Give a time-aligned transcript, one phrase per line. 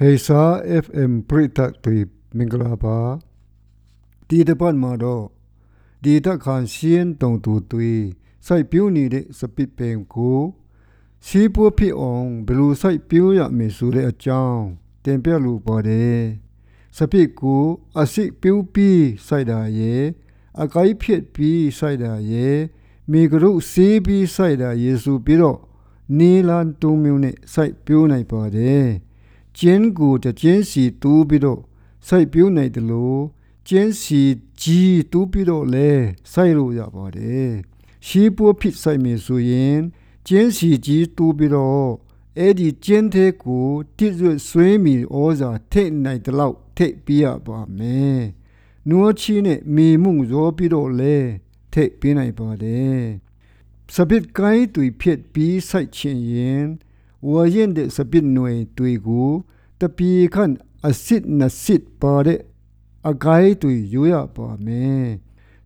[0.00, 0.42] ဟေစာ
[0.84, 1.98] FM ပရိသတ်တွေ
[2.36, 2.98] မင်္ဂလာပါ
[4.28, 5.26] ဒီတပတ်မှာတော့
[6.02, 7.92] ဒီတက်ခါရှင်းတုံတူတွေ
[8.46, 10.40] စိုက်ပြူးနေတဲ့စပစ်ပင်ကို
[11.26, 14.62] စီးပွားဖြစ်အောင်ဘယ်လိုစိုက်ပြူးရမည်ဆိုတဲ့အကြောင်း
[15.04, 16.20] တင်ပြလိုပါတယ်
[16.96, 17.64] စပစ်ကို
[18.00, 20.04] အစစ်ပြူးပြီးစိုက်တာရဲ့
[20.62, 22.58] အကိုက်ဖြစ်ပြီးစိုက်တာရဲ့
[23.10, 25.58] မိဂရုစီးပြီးစိုက်တာယေစုပြီးတော့
[26.18, 29.07] နီလန်တုံမျိုးနဲ့စိုက်ပြူးနိုင်ပါတယ်
[29.58, 31.60] ကျင်းကိုတကျင်းစီတူးပြီးတော့
[32.06, 33.22] စိုက်ပြူးနိုင်တယ်လို့
[33.68, 34.22] ကျင်းစီ
[34.62, 35.90] ကြီးတူးပြီးတော့လဲ
[36.32, 37.50] စိုက်လို့ရပါတယ်
[38.06, 39.78] ရှီးပိုးဖြစ်စိုက်မယ်ဆိုရင်
[40.28, 41.88] ကျင်းစီကြီးတူးပြီးတော့
[42.38, 48.20] အဲ့ဒီကျင်းသေးကိုတိရွတ်ဆွေးမီဩဇာထိတ်နိုင်တဲ့လောက်ထိတ်ပြရပါမယ်
[48.88, 51.16] နွားချီနဲ့မိမှုရောပြီးတော့လဲ
[51.72, 53.00] ထိတ်ပြနိုင်ပါတယ်
[53.94, 56.64] စပစ်ကိုင်းတွေဖြစ်ပြီးစိုက်ချင်ရင်
[57.26, 59.30] ဝရင်တဲ့စပစ်ຫນွေတွေကို
[59.80, 60.54] တပီခန့်
[60.86, 62.40] အစစ်နစစ်ပါတဲ့
[63.08, 65.04] အဂိုင်းတွေယူရပါမယ်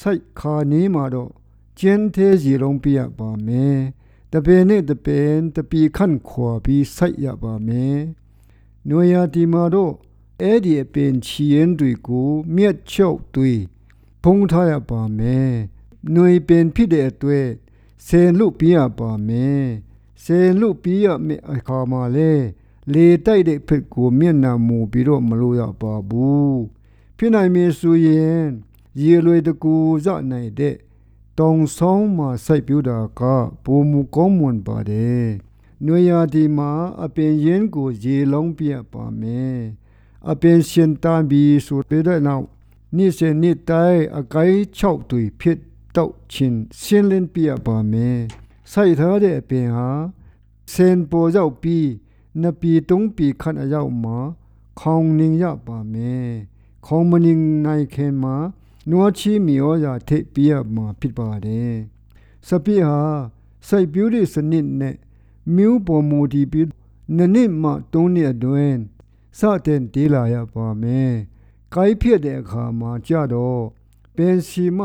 [0.00, 1.30] စိုက်ခါနေမှာတော့
[1.78, 3.78] ကျင်းသေးစီလုံးပြရပါမယ်
[4.32, 7.98] တပင်နဲ့တပင်တပီခန့်ခွာပြီးစိုက်ရပါမယ်
[8.88, 9.94] နွေရာဒီမှာတော့
[10.40, 12.30] အဲ့ဒီအပင်ချီရင်တွေကို
[20.24, 22.32] မြက်ချုပ်တွေဖုံးထားရပါမယ်နွေပင်ဖြစ်တဲ့အတွက်ဆယ်လုပြရပါမယ်ဆယ်လုပြရမယ့်အခါမှာလဲ
[22.88, 26.58] လေတိုက်တဲ့ဖက်ကိုမျက်နှာမူပြီးတော့မလို့ရပါဘူး
[27.16, 28.40] ဖြစ်နိုင်မည်ဆိုရင်
[29.00, 30.76] ရေလွေတကူစနိုင်တဲ့
[31.38, 33.22] တောင်ဆောင်မှာစိုက်ပြူတာက
[33.64, 35.26] ပုံမူကောင်းမွန်ပါတယ်
[35.86, 36.70] နွေရာဒီမှာ
[37.04, 39.58] အပင်ရင်ကိုရေလုံးပြပါမယ်
[40.30, 42.46] အပင်ရှင်တန်ပြီးဆိုပြတဲ့နောက်
[42.96, 45.58] နေ့စဉ်နေ့တိုင်းအကိုင်း6တွေဖြစ်
[45.96, 48.20] တော့ချင်းရှင်းလင်းပြပါမယ်
[48.72, 49.90] စိုက်ထားတဲ့အပင်ဟာ
[50.72, 51.88] စင်ပေါ်ရောက်ပြီး
[52.42, 54.18] နပီတုံးပီခန့်အရောက်မှာ
[54.80, 56.28] ခေါင်နေရပါမယ်
[56.86, 57.32] ခေါင်မနေ
[57.64, 58.36] နိုင်ခင်မှာ
[58.90, 61.74] နွားချီမီယောရာထိပ်ပြရမှာဖြစ်ပါတယ်
[62.48, 63.00] စပိဟာ
[63.68, 64.96] စိုက်ပြူးတဲ့စနစ်နဲ့
[65.56, 66.70] မြို့ပေါ်မူတည်ပြီး
[67.16, 68.78] နနစ်မှသုံးနှစ်အတွင်း
[69.38, 71.12] စတဲ့ဒေးလာရပါမယ်
[71.74, 73.62] ကိုင်းဖြစ်တဲ့အခါမှာကြတော့
[74.16, 74.80] ပင်စီမ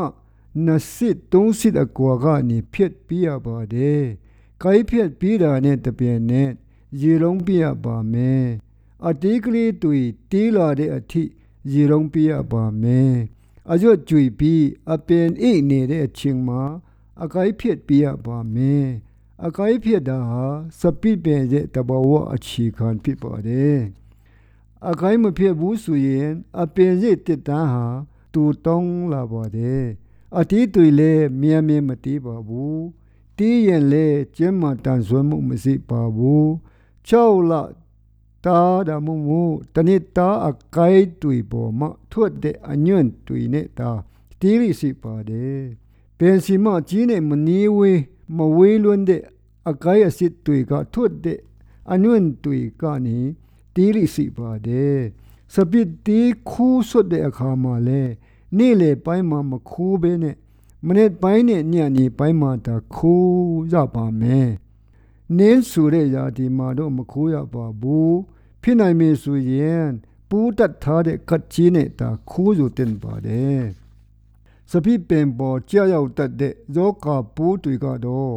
[0.66, 4.04] နစစ်သုံးစစ်အကွာကနေဖြစ်ပြရပါတယ်
[4.62, 6.50] ကိုင်းဖြစ်ပြီးတာနဲ့တပြင်းနဲ့
[7.00, 8.46] ရေလုံးပြရပါမယ်
[9.08, 9.98] အတေးကလေးတွေ
[10.30, 11.22] တေးလာတဲ့အထိ
[11.72, 13.14] ရေလုံးပြရပါမယ်
[13.72, 16.62] အရွတ်ကြွေပြီးအပင်အိနေတဲ့အချိန်မှာ
[17.22, 18.86] အကိုက်ဖြစ်ပြရပါမယ်
[19.46, 20.44] အကိုက်ဖြစ်တာဟာ
[20.80, 23.78] စပိပင်ရဲ့တဘဝအခြေခံဖြစ်ပါတယ်
[24.88, 26.28] အကိုက်မဖြစ်ဘူးဆိုရင်
[26.60, 27.86] အပင်ရဲ့တစ်တန်းဟာ
[28.34, 29.84] တူတောင်းလာပါတယ်
[30.38, 32.99] အတီးတွေလည်းမြန်မြန်မတီးပါဘူး
[33.40, 36.46] တီးရင်လည်းကျင်းမှတန်ဆွမ်းမှုမရှိပါဘူး
[37.08, 37.52] 6လ
[38.44, 38.58] တာ
[38.88, 39.40] ဒါမမူ
[39.74, 43.90] တနိတာအကိုက်တွေပေါ်မှာထွက်တဲ့အညွန့်တွေနဲ့တာ
[44.40, 45.62] တီးရစီပါတယ်
[46.18, 48.00] ပင်စီမကြီးနဲ့မနီးဝေး
[48.36, 49.22] မဝေးလွန်းတဲ့
[49.68, 51.40] အကိုက်အစစ်တွေကထွက်တဲ့
[51.92, 53.18] အညွန့်တွေကနေ
[53.74, 54.98] တီးရစီပါတယ်
[55.54, 58.02] စပစ်တီးခူးဆွတ်တဲ့အခါမှာလဲ
[58.56, 60.36] နေ့လေပိုင်းမှာမခူးဘဲနဲ့
[60.86, 64.50] မနေ့ပိုင်းနဲ့ညနေပိုင်းမှာတာခူးရပါမယ်
[65.38, 68.16] နင်းဆိုတဲ့ຢာဒီမှာတော့မခိုးရပါဘူး
[68.62, 69.86] ဖြစ်နိုင်မေဆိုရင်
[70.28, 73.62] ပူးတတ်ထားတဲ့ကတ်ကြီးနဲ့တာခိုးဆိုတင်ပါတယ်
[74.70, 78.34] စပိပင်ပေါ်ကြောက်ရောက်တတ်တဲ့ဇောကာပူးတွေကတော့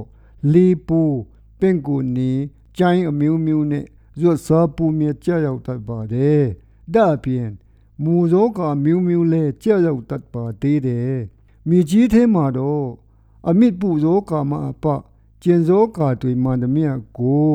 [0.54, 1.02] လီပူ
[1.60, 2.32] ပင်ကိုနီ
[2.78, 3.86] ကျိုင်းအမျိုးမျိုးနဲ့
[4.20, 6.44] ဇွတ်စားပူမြကြောက်ရောက်တတ်ပါတယ်
[6.94, 7.50] ဒါအပြင်
[8.04, 11.18] မူဇောကာမျိုးမျိုးလဲကြောက်ရောက်တတ်ပါသေးတယ်
[11.70, 12.88] မြေကြီးထဲမှာတော့
[13.50, 14.86] အမိပူဇောကာမအပ
[15.44, 17.54] ကျင်စောကာတွေမှန်သမျှကို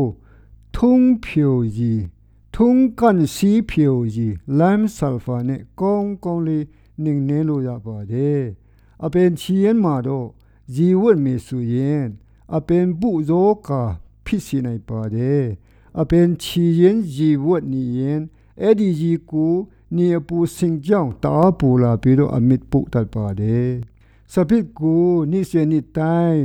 [0.77, 2.03] ထုံးဖြိုကြီး
[2.55, 6.65] ထုံးကန်စီဖြိုကြီးလမ်ဆာလ်ဖာနဲ့ကောင်းကောင်းလေး
[7.03, 8.43] နှင်နေလို့ရပါတယ်
[9.05, 10.29] အပင်ချီရင်မှာတော့
[10.75, 12.05] ဇီဝတ်မီဆိုရင်
[12.57, 13.83] အပင်ပူဇောကာ
[14.25, 15.45] ဖြစ်စီနိုင်ပါတယ်
[16.01, 18.21] အပင်ချီရင်ဇီဝတ်နီရင်
[18.61, 19.55] အဲ့ဒီကြီးကို
[19.97, 23.71] နေပူစင်ကြောင်တာပူလာပြီးတော့အမစ်ပုတ်တတ်ပါတယ်
[24.33, 26.45] စပစ်ကိုနေ့စဉ်နေ့တိုင်း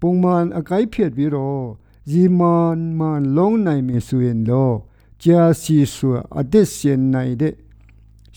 [0.00, 1.66] ပုံမှန်အကိုက်ဖြစ်ပြီးတော့
[2.10, 4.76] ရီမန်မန်လုံးနိုင်မယ်ဆိုရင်တော့
[5.22, 7.54] ကြာစီဆိုအဒစ်စင်နိုင်တဲ့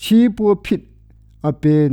[0.02, 0.82] ရှီပိုဖြစ်
[1.48, 1.88] အပင်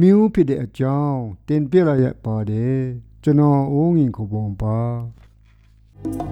[0.00, 2.80] မြူဖြစ်တဲ့အကြောင်းတင်ပြရရပါတယ်
[3.22, 4.78] ကျွန်တော်ဦးငင်ခုပုံပါ
[6.02, 6.27] thank you